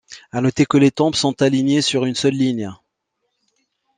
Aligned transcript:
À 0.31 0.41
noter 0.41 0.65
que 0.65 0.77
les 0.77 0.89
tombes 0.89 1.13
sont 1.13 1.43
alignées 1.43 1.83
sur 1.83 2.05
une 2.05 2.15
seule 2.15 2.33
ligne. 2.33 2.71